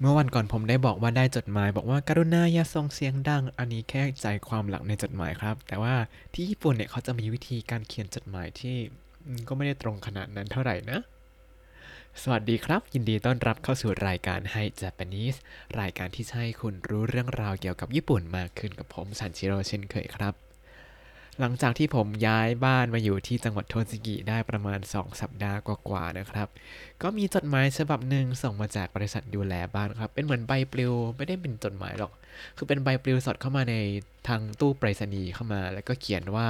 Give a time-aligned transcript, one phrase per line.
[0.00, 5.94] เมื่อวันก่อนผมได้บอกว่าได้จดหมายบอกว่าการุณาอย่าส่งเสียงดัง อันนี้แค่ใจความหลักในจดหมายครับ แต่ว่า
[6.34, 8.76] ที่ญี่ปุ่นเนี่ยเขาจะมีวิธีการเขียนจดหมายที่
[9.48, 10.98] ก็ไม่ได้ตรงขนาดนั้นเท่าไหร่นะ
[12.22, 15.38] สวัสดีครับ ยินดีต้อนรับเข้าสู่รายการให้ Japanese
[15.80, 20.45] รายการที่จะให้คุณรู้เรื่องราวเกี่ยวกับญี่ปุ่นมากขึ้นกับผมซันชิโร่เช่นเคยครับ
[21.40, 26.48] หลังจากที่ผมย้ายบ้านมาอยู่ที่จังหวัดโทจิกิได้ประมาณ 2 สัปดาห์กว่าๆนะครับ
[27.02, 32.12] ก็มีจดหมายฉบับหนึ่งส่งมาจากบริษัทดูแลบ้านครับ เป็นเหมือนใบปลิวไม่ได้เป็นจดหมายหรอก
[32.56, 33.74] คือเป็นใบปลิวสดเข้ามาใน
[34.28, 36.48] ทางตู้ไปรษณีย์เข้ามา แล้วก็เขียนว่า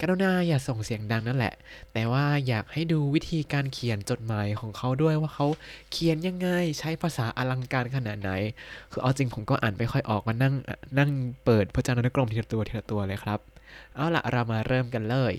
[0.00, 1.54] กรุณาอย่าส่งเสียงดังนั่นแหละ
[1.92, 5.46] แต่ว่าอยากให้ดูวิธีการเขียนจดหมายของเขาด้วยว่าเขา
[5.90, 8.30] เขียนยังไง ใช้ภาษาอลังการขนาดไหน
[8.90, 10.54] คือเอาจริงผมก็อ่านไม่ค่อยออกมานั่ง
[10.98, 11.10] นั่ง
[11.44, 13.40] เปิดพจนานุกรมทีละตัวทีละตัวเลยครับ
[13.94, 15.34] เอาละเรามาเริ่มกันเลย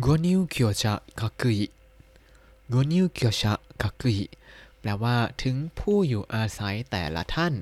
[0.00, 1.60] โกนิวเกียวชะคักกุย
[2.68, 3.52] โกนิวเกียวชะ
[3.82, 4.18] คักกุย
[4.80, 7.54] แปลว่าถึงผู้อยู่อาศัยแต่ละท่าน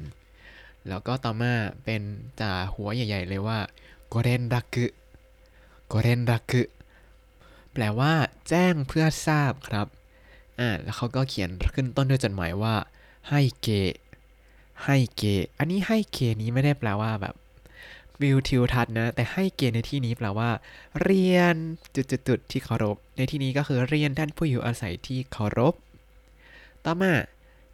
[0.89, 1.53] แล้วก็ต่อมา
[1.85, 2.03] เป็น
[2.41, 3.59] จ่าหัวใหญ่ ๆ เลยว่า
[4.09, 4.87] โกเรนรักุ
[5.87, 6.63] โกเรนรักุ
[7.73, 8.13] แปลว่า
[8.49, 9.87] แจ้งเพื่อทราบครับ
[10.59, 12.75] อ่าแล้วเขาก็เขียนขึ้นต้นด้วยจดหมายว่า
[13.29, 13.69] ให้เก
[14.85, 15.23] ให้เก
[15.59, 17.35] อันนี้ให้เกนี้ไม่ได้แปลว่าแบบ
[18.23, 20.51] วิวทิวทัศน์นะ แต่ให้เกียรติในที่นี้แปลว่า
[21.03, 21.57] เรียน
[21.95, 25.75] จุดๆที่เคารพ ในที่นี้ก็คือเรียนท่านผู้อยู่อาศัยที่เคารพ
[26.85, 27.13] ต่อมา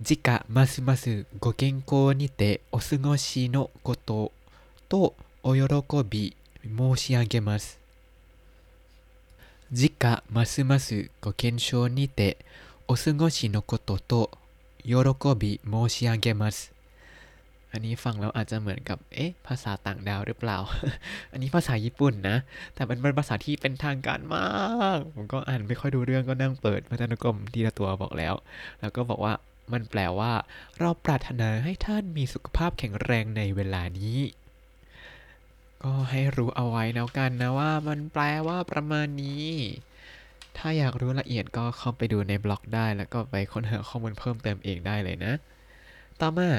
[0.07, 16.57] 時下ますますご健勝にてお過ごしのこととお喜び申し上げます 時下ますますご健勝にてお過ごしのこととお喜び申し上げます
[17.75, 20.59] อันนี้ฟังแล้วอาจจะเหมือนกับ เอ๊ะ ภาษาต่างดาวหรือเปล่า
[21.33, 22.37] อันนี้ภาษาญี่ปุ่นนะ
[22.75, 24.47] แต่มันเป็นภาษาที่เป็นทางการมา
[24.97, 28.35] ก ผมก็อ่านไม่ค่อยดูเรื่องก็นั่งเปิดพจนานุกรมทีละตัวบอกแล้ว
[28.81, 29.33] แล้วก็บอกว่า
[29.73, 30.33] มันแปลว่า
[30.79, 34.19] เราปรารถนาให้ท่านมีสุขภาพแข็งแรงในเวลานี้
[35.83, 39.49] ก็ให้รู้เอาไว้แล้วกันนะว่ามันแปลว่าประมาณนี้
[40.57, 45.33] ถ้าอยากรู้ละเอียดก็เข้าไปดูในบล็อกได้ แล้วก็ไปค้นหาข้อมูลเพิ่มเติมเองได้เลยนะ
[46.21, 46.51] ต่อมา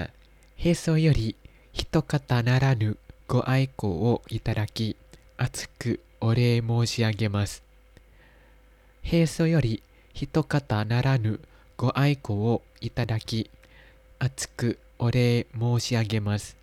[0.56, 1.36] へそより
[1.72, 4.96] 一方ならぬご愛顧をいただき、
[5.36, 7.62] 厚くお礼申し上げます。
[9.02, 9.82] へそより
[10.14, 11.40] 一方ならぬ
[11.76, 13.50] ご愛顧をいただき、
[14.18, 16.56] 厚くお礼申し上げます。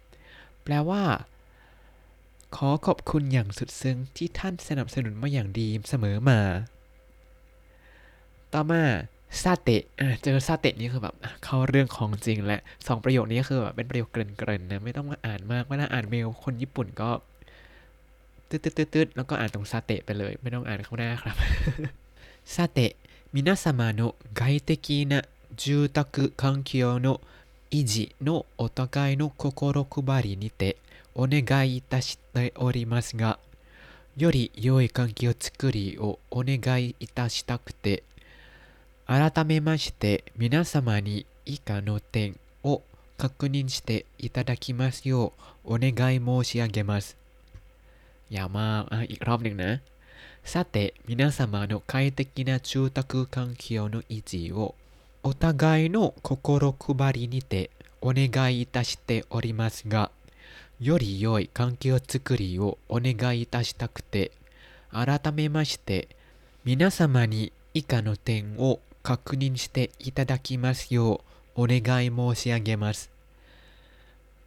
[0.63, 1.27] แปลว่า
[2.55, 6.39] ขอขอบคุณอย่างสุดซึ้งที่ท่านสนับสนุนมาอย่างดีเสมอมา
[8.53, 8.83] ต่อมา
[9.41, 12.57] ซาเตะอ่ะเจอซาเตะนี่คือแบบอ่ะเข้าเรื่องของจริงและ
[12.87, 17.09] สองประโยคนี้ก็คือแบบเป็นประโยคเกริ่นๆนะ ไม่ต้องมาอ่านมากเวลาอ่านเมลคนญี่ปุ่นก็
[18.49, 21.35] ตืดๆๆๆแล้วก็อ่านตรงซาเตะไปเลย ไม่ต้องอ่านข้างหน้าครับ
[22.53, 22.91] ซาเตะ
[23.33, 25.21] 皆様の外的な
[25.55, 27.19] 住宅環境の
[27.71, 30.77] 維持のお互いの心配りにて
[31.13, 33.37] お願いいたしておりますが、
[34.15, 38.03] より良い環境づくりをお願いいたしたくて、
[39.05, 42.81] 改めまして皆様に以下の点を
[43.17, 45.33] 確認していただきますよ
[45.65, 47.17] うお願い申し上げます。
[48.29, 49.81] ยาวมากอ่ะอีกรอบหนึ่งนะ
[50.47, 54.75] さて、皆様の快適な住宅環境の維持を
[55.21, 57.69] お互いの心配りにて
[58.01, 60.09] お願いいたしておりますが、
[60.79, 64.31] より良い環境づくりをお願いいたしたくて、
[64.89, 66.07] 改めまして
[66.63, 71.21] 皆様に以下の点を 確認していただきますよ
[71.55, 73.09] うお願い申し上げます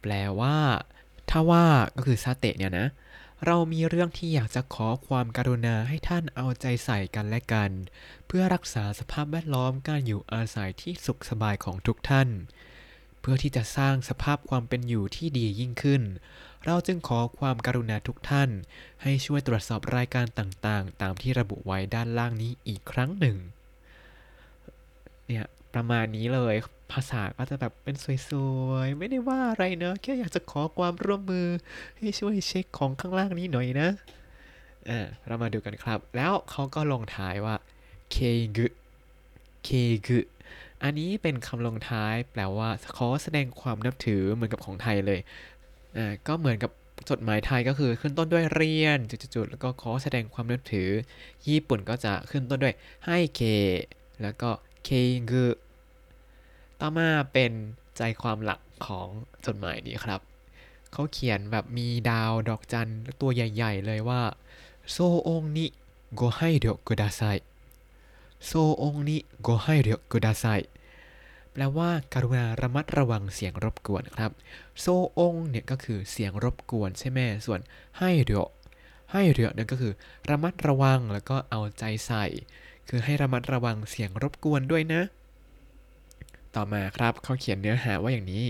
[0.01, 0.57] แปลว่า
[1.29, 1.65] ถ้าว่า
[1.95, 2.87] ก็คือซาเตะเนี่ยนะ
[3.45, 7.71] เรามีเรื่องที่อยากจะขอความการุณาให้ท่านเอาใจใส่กันและกัน
[8.27, 12.29] เพื่อรักษาสภาพแวดล้อมการอยู่อาศัยที่สุขสบายของทุกท่าน
[13.21, 16.01] เพื่อที่จะสร้างสภาพความเป็นอยู่ที่ดียิ่งขึ้น
[16.65, 18.49] เราจึงขอความการุณาทุกท่าน
[19.01, 23.37] ให้ช่วยตรวจสอบรายการต่างๆ ตามที่ระบุไว้ด้านล่างนี้อีกครั้งหนึ่ง
[25.26, 25.44] เนี่ย
[25.74, 26.54] ประมาณนี้เลย
[26.92, 27.96] ภาษาก็จะแบบเป็น
[28.30, 28.32] ส
[28.66, 31.46] วยๆ ไม่ได้ว่าอะไรเนอะแค่อยากจะขอความร่วมมือ
[31.98, 33.88] ให้ช่วยเช็คของข้างล่างนี้หน่อยนะ
[34.88, 37.54] อ่าเรามาดูกันครับ แล้วเขาก็ลงท้ายว่า
[38.10, 38.16] เค
[38.56, 38.66] กึ
[39.64, 39.68] เค
[40.06, 40.18] กึ
[40.82, 45.20] อันนี้เป็นคำลงท้ายแปลว่าขอแสดงความนับถือเหมือนกับของไทยเลย
[45.96, 46.70] อ่าก็เหมือนกับ
[47.10, 50.88] จดหมายไทยก็คือขึ้นต้นด้วยเรียนจุดๆๆแล้วก็ขอแสดงความนับถือ
[51.48, 52.74] ญี่ปุ่นก็จะขึ้นต้นด้วย
[53.06, 53.40] ให้เค
[54.22, 54.50] แล้วก็
[54.86, 54.90] เค
[55.30, 55.46] กึ
[56.80, 57.52] ต่อมาเป็น
[57.96, 59.08] ใจความหลักของ
[59.46, 60.20] จดหมายนี้ครับ
[60.92, 64.22] เขาเขียนแบบมีดาวดอกจันตัวใหญ่ ๆ เลยว่า
[64.90, 64.96] โซ
[65.28, 65.66] องนิ
[66.14, 67.22] โกให้เดียวกุดาไซ
[68.46, 68.52] โซ
[68.82, 70.44] องนิโกให้เดียวกุดาไซ
[71.52, 74.32] แปลว่าการุณาระมัดระวังเสียงรบกวนครับ
[74.80, 74.86] โซ
[75.18, 77.60] องเนี่ยก็คือเสียงรบกวนใช่ไหมส่วน
[77.98, 78.46] ให้เรียว
[79.12, 79.92] ให้เรียวนั่นก็คือ
[80.30, 82.24] ระมัดระวังแล้วก็เอาใจใส่
[82.87, 85.01] คือให้ระมัดระวังเสียงรบกวนด้วยนะ
[86.55, 88.47] ต่อมาครับเขาเขียนเนื้อหาว่าอย่างนี้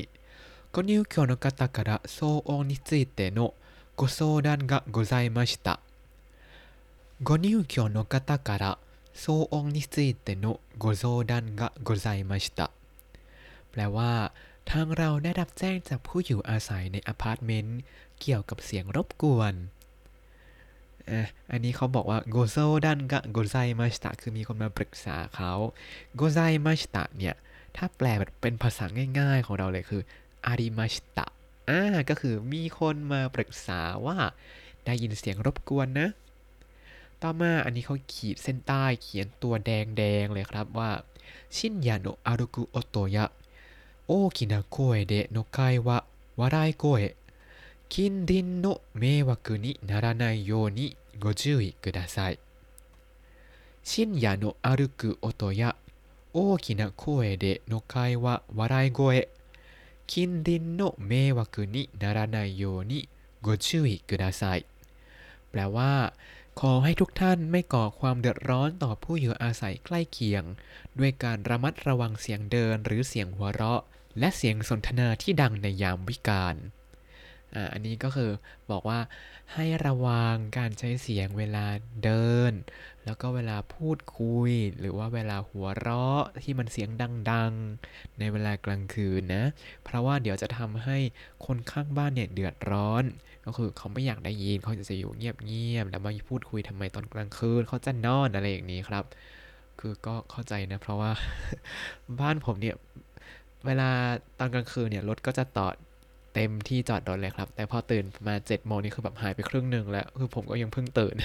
[0.74, 3.54] ご入居の方から騒音についての
[3.98, 5.82] ご相談がございました。
[7.22, 8.78] ご入居の方から
[9.14, 12.72] 騒音についてのご相談がございました。
[13.72, 14.32] แปลว่า
[14.64, 17.80] ทางเราได้รับแจ้งจากผู้อยู่อาศัยในอพาร์ตเมนต์
[18.22, 19.54] เกี่ยวกับเสียงรบกวน
[21.51, 25.53] อันนี้เขาบอกว่าご相談がございました คือมีคนมาปรึกษาเขา
[26.15, 27.35] ございました เนี่ย
[27.77, 28.85] ถ้าแปลแบบเป็นภาษา
[29.19, 30.03] ง่ายๆของเราเลยคือ
[30.47, 31.27] อาริมาชิตะ
[31.69, 34.19] อ่าก็คือมีคนมาปรึกษาว่า
[34.85, 36.09] ได้ยินเสียงรบกวนนะ
[37.23, 40.91] ต่อมาอันนี้เขาขีดเส้นใต้เขียนตัวแดงๆเลยครับว่า
[41.57, 43.27] ชินยาโนอารุกุโอโตยะ
[44.07, 45.99] โอกินาโกเอเดโนไกวะ
[46.39, 47.03] วารายโกเอ
[47.90, 52.40] 近隣の迷惑にならないようにご注意ください
[53.84, 55.76] 深夜の歩く音や
[56.34, 59.30] 大きな声での会話笑い声
[60.08, 63.10] 近隣の迷惑にならないように
[63.42, 64.66] ご注意ください
[65.52, 66.14] แปลว่า
[66.60, 70.44] ขอให้ทุกท่านไม่ก่อความเดือดร้อนต่อผู้อยู่อาศัยใกล้เคียง
[71.00, 73.82] ด้วยการระมัดระวังเสียงเดินหรือเสียงหัวเราะ
[74.20, 76.56] และเสียงสนทนาที่ดังในยามวิกาล
[77.55, 78.31] อ่าอันนี้ก็คือ
[78.71, 78.99] บอกว่า
[79.55, 81.65] ให้ระวังการใช้เสียงเวลา
[82.05, 82.53] เดิน
[83.05, 86.91] แล้วก็เวลาพูดคุย หรือว่าเวลาหัวเราะที่มันเสียง
[87.33, 89.45] ดังๆ ในเวลากลางคืนนะ
[89.85, 90.99] เพราะว่าเดี๋ยวจะทำให้
[91.47, 93.05] คนข้างบ้านเนี่ยเดือดร้อน
[93.47, 99.05] ก็คือเขาไม่อยากได้ยินเขาจะอยู่เงียบๆแล้วมาพูดคุยทำไมตอนกลางคืนเขาจะนอนอะไรอย่างนี้ครับ
[99.81, 101.11] คือก็เข้าใจนะเพราะว่า
[102.21, 102.77] บ้านผมเนี่ย
[103.67, 103.91] เวลา
[104.39, 105.75] ตอนกลางคืนเนี่ยรถก็จะจอด
[106.36, 111.16] เต็มที่จอดรถเลยครับ แต่พอตื่นมาเจ็ดโมงนี่คือแบบหายไปครึ่งหนึ่งแล้ว คือผมก็ยังเพิ่งตื่น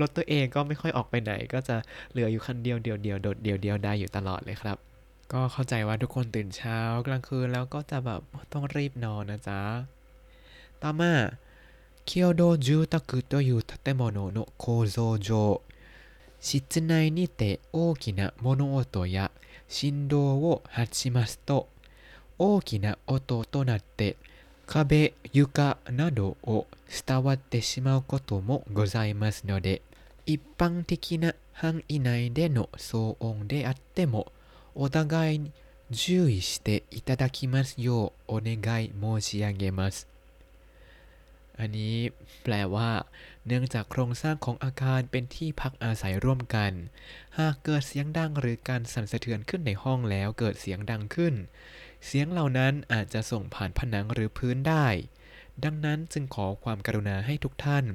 [0.00, 1.76] รถตัวเองก็ไม่ค่อยออกไปไหน ก็จะ
[2.12, 4.76] เหลืออยู่คันเดียวเดียวเดียวโดดเดียวเดียวได้อยู่ตลอดเลยครับ
[5.32, 8.20] ก็เข้าใจว่าทุกคนตื่นเช้ากลางคืนแล้วก็จะแบบ
[8.52, 9.60] ต้องรีบนอนนะจ๊ะ
[10.82, 11.12] ต่อมา
[12.08, 12.96] 共同住宅
[13.30, 15.60] という建物の構造上
[16.40, 19.32] 室内にて大きな物音や
[19.68, 21.68] 振動を発しますと
[22.38, 24.16] 大きな音となって
[24.66, 26.66] 壁床などを
[27.06, 29.82] 伝わってしまうこともございますので
[30.26, 34.26] 一般的な範囲内での騒音であっても
[34.74, 35.52] お互いに
[35.92, 40.08] 注意していただきますようお願い申し上げます
[41.58, 41.96] อันนี้
[42.42, 42.90] แปลว่า
[43.46, 46.72] เนื่องจากโครงสร้างของอาคารเป็นที่พักอาศัยร่วมกัน
[47.38, 51.34] หากเกิดเสียงดังหรือการสั่นสะเทือนขึ้นในห้องแล้วเกิดเสียงดังขึ้น
[52.05, 54.87] เสียงเหล่านั้นอาจจะส่งผ่านผนังหรือพื้นได้
[55.63, 57.85] ดังนั้นจึงขอความกรุณาให้ทุกท่าน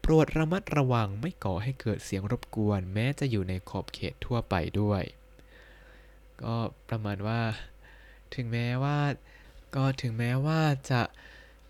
[0.00, 5.02] โปรดระมัดระวังไม่ก่อให้เกิดเสียงรบกวน แม้จะอยู่ในขอบเขตทั่วไปด้วย
[6.42, 6.56] ก็
[6.88, 7.40] ประมาณว่า
[8.34, 8.98] ถึงแม้ว่า
[9.76, 10.60] ก็ถึงแม้ว่า
[10.90, 11.02] จะ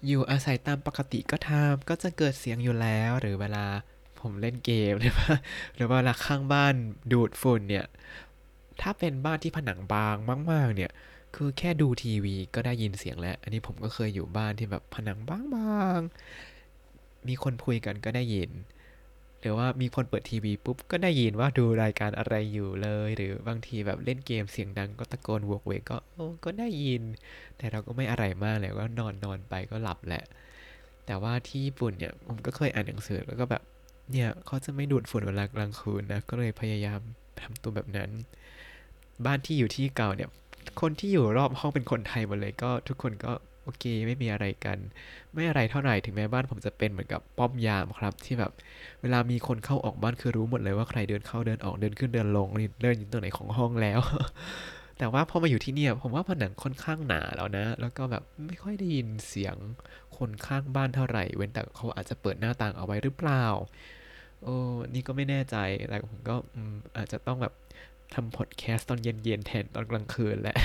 [0.06, 3.66] อยู่อาศัยตามปกติก็ตามก็จะเกิดเสียงอยู่แล้ว หรือเวลา
[4.20, 5.30] ผมเล่นเกมหรือว่า
[5.74, 6.74] หรือว่าเวลาข้างบ้าน
[7.12, 7.86] ดูดฝุ่นเนี่ย
[8.80, 10.16] ถ้าเป็นบ้านที่ผนังบาง
[10.50, 10.90] มาก ๆ เนี่ย
[11.36, 15.38] คือแค่ดูทีวีก็ได้ยินเสียงแล้ว อันนี้ผมก็เคยอยู่บ้านที่แบบผนังบา
[15.98, 18.50] งๆ มีคนคุยกันก็ได้ยิน
[19.40, 27.02] หรือว่ามีคนเปิดทีวีปุ๊บก็ได้ยินว่าดูรายการอะไรอยู่เลย หรือบางทีแบบเล่นเกมเสียงดังก็ตะโกนวกเวกก็โอ้ก็ได้ยิน
[27.56, 30.24] แต่เราก็ไม่อะไรมากเลยก็นอนนอนไปก็หลับแหละ
[31.06, 33.62] แต่ว่าที่ญี่ปุ่นเนี่ยผมก็เคยอ่านหนังสือแล้วก็แบบ
[34.12, 37.00] เนี่ยเขาจะไม่ดูดฝุ่นเวลากลางคืนนะก็เลยพยายาม
[37.40, 38.10] ทำตัวแบบนั้น
[39.26, 40.30] บ้านที่อยู่ที่เก่าเนี่ย
[40.80, 43.32] คนที่อยู่รอบห้องเป็นคนไทยหมดเลยก็ทุกคนก็
[43.64, 44.78] โอเคไม่มีอะไรกัน
[45.32, 48.52] ไม่อะไรเท่าไหร่ถึงแม้บ้านผมจะเป็นเหมือนกับป้อมยามครับ ที่แบบ
[49.02, 52.48] เวลามีคนเข้าออกบ้านคือรู้หมดเลยว่าใครเดินเข้าเดินออกเดินขึ้นเดินลง
[52.82, 54.00] เดินอยู่ตรงไหนของห้องแล้ว
[54.98, 59.56] แต่ว่าพอมาอยู่ที่เนี่ยผมว่าผนังค่อนข้างหนาแล้วนะ แล้วก็แบบไม่ค่อยได้ยินเสียง
[60.18, 63.44] คนข้างบ้านเท่าไหร่ เว้นแต่เขาอาจจะเปิดหน้าต่างเอาไว้หรือเปล่า
[64.42, 64.56] โอ้
[64.94, 65.56] นี่ก็ไม่แน่ใจ
[65.88, 67.52] แต่ผมก็อืมอาจจะต้องแบบ
[68.14, 70.56] ทำพอดแคสต์ตอนเย็นๆแทนตอนกลางคืนแหละ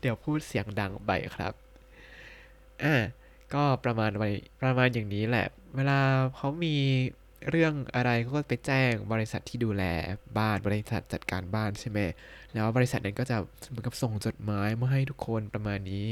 [0.00, 1.52] เดี๋ยวพูดเสียงดังไปครับ
[2.82, 2.94] อะ
[3.54, 4.30] ก็ประมาณไว้
[4.62, 5.46] ประมาณอย่างนี้แหละ
[5.76, 5.98] เวลา
[6.36, 6.76] เขามี
[7.50, 9.84] เรื่องอะไรเขาก็ไปแจ้งบริษัทที่ดูแล
[10.38, 11.98] บ้านบริษัทจัดการบ้านใช่ไหม
[12.52, 13.36] แล้วบริษัทนั้นก็จะ
[13.68, 16.06] เหมือนกับส่งจดหมายมาให้ทุกคนประมาณนี้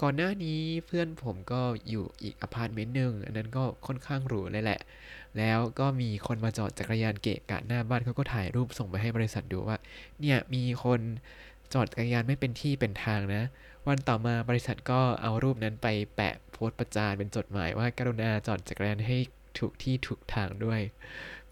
[0.00, 4.80] ก่อนหน้านี้เพื่อนผมก็อยู่อีกอพาร์ตเมนต์หนึ่งอันนั้นก็ค่อนข้างหรูเลยแหละ
[5.38, 9.76] แล้วก็มีคนมาจอดจักรยานเกะกะหน้าบ้านเขาก็ถ่ายรูปส่งไปให้บริษัทดูว่า
[10.20, 11.00] เนี่ยมีคน
[11.74, 13.44] จอดจักรยานไม่เป็นที่เป็นทางนะ
[13.88, 19.18] วันต่อมาบริษัทก็เอารูปนั้นไปแปะโพสต์ประจานเป็นจดหมายว่ากรุณาจอดจักรยานให้
[19.58, 20.80] ถูกที่ถูกทางด้วย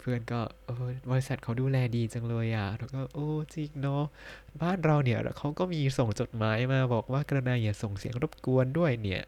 [0.00, 4.02] พื่อนก็เออบริษัทเขาดูแลดีจังเลยอ่ะแล้วก็โอ้จริงเนาะ
[4.62, 9.22] บ้านเราเนี่ยเขาก็มีส่งจดหมายมาบอกว่ากรุณาอย่าส่งเสียงรบกวนด้วยเนี่ย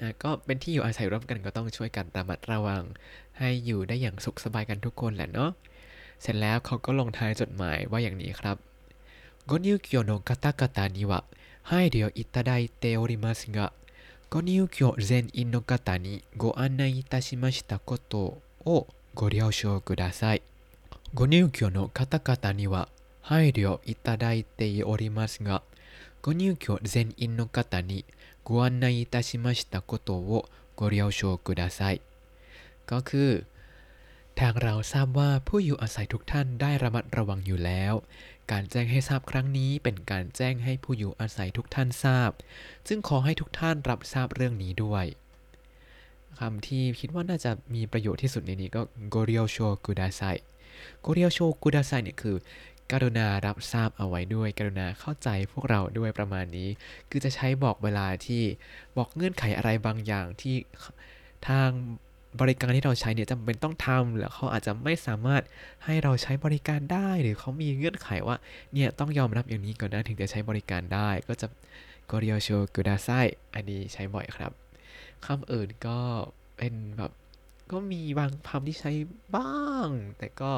[0.00, 2.84] อ่ะก็เป็นที่อยู่อาศัยร่วมกันก็ต้องช่วยกันระมัดระวัง
[3.38, 5.50] ให้อยู่ได้อย่างสุขสบายกันทุกคนแหละเนาะ
[6.22, 8.58] เสร็จแล้วเขาก็ลงท้ายจดหมายว่าอย่างนี้ครับ
[9.46, 11.22] ご入居の方々には
[11.64, 13.74] 配慮いただいておりますが、
[14.30, 20.42] ご入居全員の方にご案内いたしましたこと をご了承ください。
[21.14, 22.88] ご入居の方々には
[23.20, 25.62] 配慮いただいておりますが、
[26.22, 28.04] ご入居全員の方に
[28.44, 32.00] ご案内いたしましたことをご了承ください。
[32.86, 33.46] ก็คือ
[34.40, 37.94] ทางเราทราบว่าผู้อยู่อาศัยทุกท่านได้ระมัดระวังอยู่แล้ว
[38.52, 42.30] การแจ้งให้ทราบครั้งนี้เป็นการแจ้งให้ผู้อยู่อาศัยทุกท่านทราบ
[42.88, 45.04] ซึ่งขอให้ทุกท่านรับทราบเรื่องนี้ด้วย
[46.37, 48.81] คำที่คิดว่าน่าจะมีประโยชน์ที่สุดในนี้ก็
[49.13, 50.35] g o r i o s h o kudasai
[51.05, 52.35] g o r i o s h o kudasai เนี่ยคือ
[52.91, 56.69] กรุณารับทราบเอาไว้ด้วยกรุณาเข้าใจพวกเราด้วยประมาณนี้
[57.09, 58.43] คือจะใช้บอกเวลาที่
[58.97, 60.55] บอกเงื่อนไขอะไรบางอย่างที่
[61.47, 61.69] ทาง
[62.39, 65.43] บริการที่เราใช้เนี่ยจำเป็นต้องทำหรือเขาอาจจะไม่สามารถ
[65.85, 68.35] ให้เราใช้บริการได้ หรือเขามีเงื่อนไขว่า
[68.73, 71.47] เนี่ยต้องยอมรับอย่างนี้ก่อนนะถึงจะใช้บริการได้ ก็จะ
[72.11, 73.09] กริโอโชกุดาไซ
[73.53, 74.68] อันนี้ใช้บ่อยครับ
[75.25, 75.99] คำอื่นก็
[76.57, 77.11] เป็นแบบ
[77.71, 78.91] ก็มีบางคำที่ใช้
[79.35, 80.51] บ้าง แต่ก็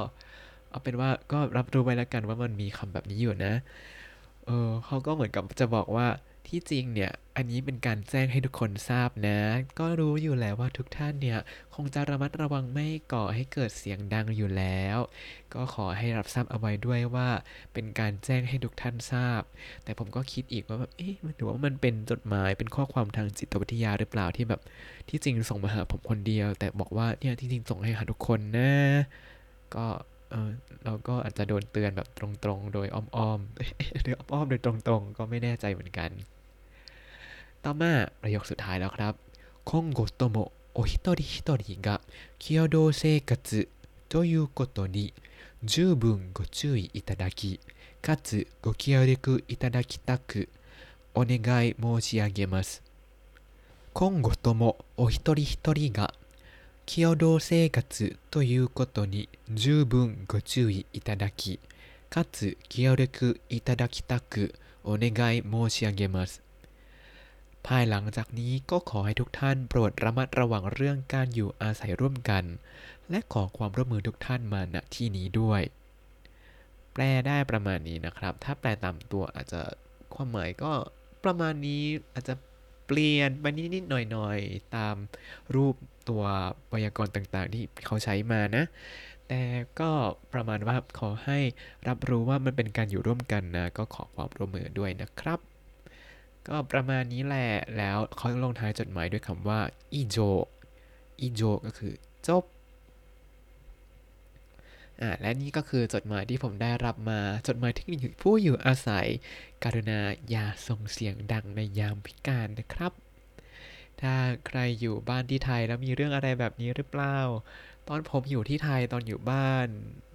[0.69, 3.53] เอาเป็นว่าก็รับรู้ไว้แล้วกันว่ามันมีคำแบบนี้อยู่นะ
[4.45, 6.07] เออเขาก็เหมือนกับจะบอกว่า
[6.47, 9.39] ที่จริงเนี่ย อันนี้เป็นการแจ้งให้ทุกคนทราบนะ
[9.79, 11.39] ก็รู้อยู่แล้วว่าทุกท่านเนี่ย
[11.75, 14.97] คงจะระมัดระวังไม่ก่อให้เกิดเสียงดังอยู่แล้ว
[15.53, 17.29] ก็ขอให้รับทราบเอาไว้ด้วยว่า
[17.73, 19.41] เป็นการแจ้งให้ทุกท่านทราบ
[19.83, 24.61] แต่ผมก็คิดอีกว่าแบบเอ๊ะมันหรือว่ามันเป็นจดหมายเป็นข้อความทางจิตวิทยาหรือเปล่าที่แบบ
[25.09, 28.71] ที่จริงส่งมาหาผมคนเดียว แต่บอกว่าเนี่ยที่จริงส่งให้หาทุกคนนะ
[29.75, 29.85] ก็
[30.31, 30.51] เออ
[30.85, 36.11] เราก็อาจจะโดนเตือนแบบตรงๆ โดยอ้อมๆหรืออ้อมๆโดยตรงๆ ก็ไม่แน่ใจเหมือนกัน
[37.64, 37.92] ต่อมา
[38.22, 39.14] ประโยคสุดท้ายแล้วครับ
[39.64, 42.00] 今後ともお一人一人が
[42.38, 43.68] 共同生活
[44.08, 45.12] ということに
[45.64, 47.58] 十分ご注意いただき、
[48.00, 50.48] かつご協力いただきたく
[51.14, 52.82] お願い申し上げます。
[53.92, 56.14] 今後ともお一人一人が
[56.84, 61.58] 共同生活ということに十分ご注意いただき、
[62.08, 64.54] かつ協力いただきたく
[64.84, 66.42] お願い申し上げます。
[67.67, 72.43] ภายหลังจากนี้ก็ขอให้ทุกท่านโปรดระมัดระวังเรื่องการอยู่อาศัยร่วมกัน
[73.09, 75.61] และขอความร่วมมือทุกท่านมาณที่นี้ด้วย
[76.93, 79.61] แปลได้ประมาณนี้นะครับ ถ้าแปลตามตัวอาจจะ
[80.15, 80.71] ความหมายก็
[81.23, 82.33] ประมาณนี้อาจจะ
[82.87, 84.95] เปลี่ยนไปนิดๆหน่อยๆ ตาม
[85.55, 85.75] รูป
[86.09, 86.23] ตัว
[86.69, 88.63] ไวยากรณ์ต่างๆ ที่เขาใช้มานะ
[89.27, 89.41] แต่
[89.79, 89.91] ก็
[90.33, 91.39] ประมาณว่าขอให้
[91.87, 95.39] รับรู้ว่ามันเป็นการอยู่ร่วมกันนะ ก็ขอความร่วมมือด้วยนะครับ
[96.47, 99.59] ก็ประมาณนี้แหละ แล้วเขาลงท้ายจดหมายด้วยคำว่า
[99.93, 100.17] อีโจ
[101.21, 101.93] อีโจก็คือ
[102.27, 102.43] จบ
[105.01, 109.07] อ่าและนี่ก็คือจดหมายที่ผมได้รับมาจดหมายที่ผู้อยู่อาศัย
[109.63, 112.93] การุณาอย่าส่งเสียงดังในยามพิการนะครับ
[114.01, 114.15] ถ้า
[114.47, 117.17] ใครอยู่บ้านที่ไทยแล้วมีเรื่องอะไรแบบนี้หรือเปล่า
[117.87, 119.67] ตอนผมอยู่ที่ไทยตอนอยู่บ้าน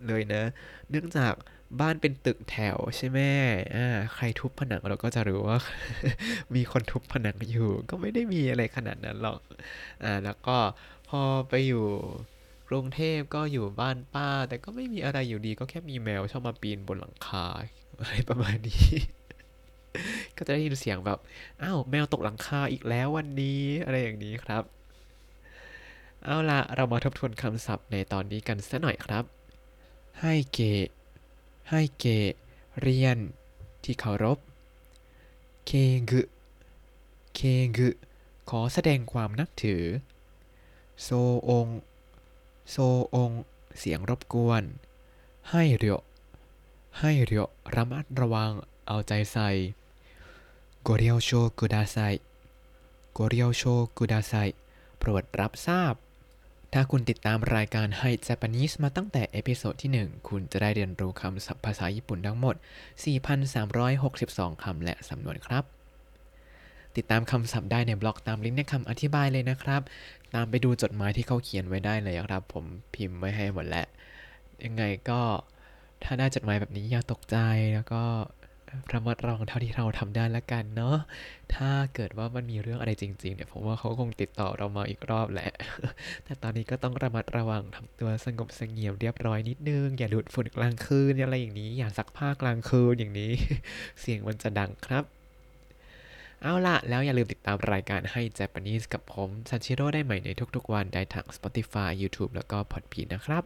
[0.06, 0.44] เลยนะ
[0.90, 1.32] เนื่องจาก
[1.80, 3.18] บ้านเป็นตึกแถวใช่ไหม
[3.74, 5.58] อ่า ใครทุบผนังเราก็จะรู้ว่า
[6.54, 9.40] มีคนทุบผนังอยู่ ก็ไม่ได้มีอะไรขนาดนั้นหรอก
[10.02, 10.56] อ่า แล้วก็
[11.08, 11.86] พอไปอยู่
[12.68, 17.46] กรุงเทพก็อยู่บ้านป้า แต่ก็ไม่มีอะไรอยู่ดี ก็แค่มีแมวชอบมาปีนบนหลังคา
[18.00, 18.86] อะไรประมาณนี้
[20.36, 21.18] ก็จะได้ยินเสียงแบบ
[21.62, 24.62] อ้าวแมวตกหลังคาอีกแล้ววันนี้อะไรอย่างนี้ครับ
[26.24, 29.24] เอาละเรามาทบทวนคำศัพท์ในตอนนี้กันสักหน่อยครับ
[30.20, 30.60] ให้เก
[31.70, 32.06] ให้เก
[32.80, 33.18] เรียน
[33.84, 34.38] ที่เคารพ
[35.66, 35.70] เค
[36.08, 36.20] งึ
[37.34, 37.40] เค
[37.76, 37.88] งึ
[38.50, 39.82] ขอแสดงความนับถือ
[41.02, 41.08] โซ
[41.50, 41.68] อง
[42.70, 42.76] โซ
[43.14, 43.30] อง
[43.78, 44.62] เสียงรบกวน
[45.50, 46.00] ให้เรียว
[47.00, 48.52] ให้เรียว ระมัดระวัง
[48.86, 49.48] เอาใจใส่
[50.82, 51.96] โกเรียวโชกุดาไซ
[53.12, 53.62] โกเรียวโช
[53.96, 54.34] กุดาไซ
[54.98, 55.94] โปรดรับทราบ
[56.78, 62.54] ถ้าคุณติดตามรายการ Hi Japanese มาตั้งแต่ episode ที่ 1 คุณจะได้เรียนรู้คำศัพท์ภาษาญี่ปุ่นทั้งหมด
[63.78, 65.64] 4,362 คำและสำนวนครับ
[66.96, 69.82] ติดตามคำศัพท์ได้ในบล็อกตามลิงก์ในคำอธิบายเลยนะครับ
[70.34, 72.64] ตามไปดูจดหมายที่เขาเขียนไว้ได้เลยครับ ผม
[72.94, 73.86] พิมพ์ไว้ให้หมดแล้ว
[74.64, 75.20] ยังไงก็
[76.02, 77.36] ถ้าได้จดหมายแบบนี้อย่าตกใจ
[77.74, 78.02] แล้วก็
[78.92, 80.96] ระมัดระวังเท่าที่เราทำได้ละกันเนาะ
[81.54, 85.50] ถ้าเกิดว่ามันมีเรื่องอะไรจริง ๆ เนี่ยผมว่าเขาคงติดต่อเรามาอีกรอบแหละ
[86.24, 93.32] แต่ตอนนี้ก็ต้องระมัดระวังทำตัวสงบเสงี่ยมเรียบร้อยนิดนึง อย่าดูดฝุ่นกลางคืนอะไรอย่างนี้ อย่าซักผ้ากลางคืนอย่างนี้
[94.00, 95.15] เสียงมันจะดังครับ
[96.42, 103.44] เอาละแล้วอย่าลืมติดตามรายการให้ Japanese กับผมซันชิโร่ได้ใหม่ในทุกๆวันได้ทาง Spotify YouTube แล้วก็ Podbean นะครับ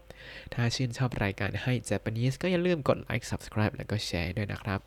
[0.54, 4.80] ถ้าชื่นชอบรายการให้ Japanese ก็อย่าลืมกดไลค์ Subscribe แล้วก็แชร์ด้วยนะครับ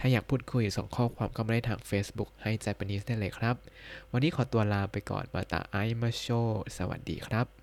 [0.00, 3.56] ถ้าอยากพูดคุยส่งข้อความก็มาได้ทาง Facebook ให้ Japanese ได้เลยครับ
[4.12, 6.26] วันนี้ขอตัวลาไปก่อนมาตาไอมาโช
[6.76, 7.57] สวัสดีครับ